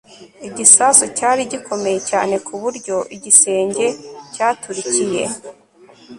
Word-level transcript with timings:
igisasu 0.47 1.03
cyari 1.17 1.41
gikomeye 1.51 1.99
cyane 2.09 2.35
ku 2.45 2.53
buryo 2.61 2.95
igisenge 3.15 3.85
cyaturikiye 4.33 5.23